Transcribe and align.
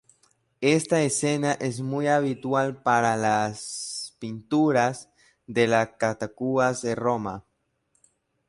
Esta 0.65 1.03
escena 1.03 1.51
es 1.51 1.79
muy 1.79 2.07
habitual 2.07 2.81
en 2.83 3.21
las 3.21 4.15
pinturas 4.17 5.09
de 5.45 5.67
las 5.67 5.89
catacumbas 5.89 6.81
de 6.81 6.95
Roma. 6.95 7.45